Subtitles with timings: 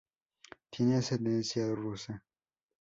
[0.71, 2.23] Tiene ascendencia rusa.